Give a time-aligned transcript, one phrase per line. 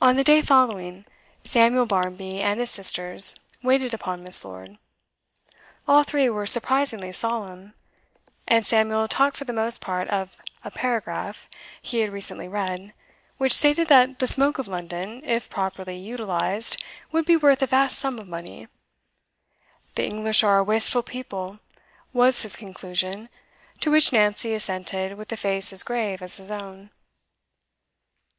[0.00, 1.04] On the day following,
[1.44, 4.42] Samuel Barmby and his sisters waited upon Miss.
[4.46, 4.78] Lord;
[5.86, 7.74] all three were surprisingly solemn,
[8.48, 11.50] and Samuel talked for the most part of a 'paragraph'
[11.82, 12.94] he had recently read,
[13.36, 16.82] which stated that the smoke of London, if properly utilised,
[17.12, 18.68] would be worth a vast sum of money.
[19.96, 21.60] 'The English are a wasteful people,'
[22.14, 23.28] was his conclusion;
[23.82, 26.88] to which Nancy assented with a face as grave as his own.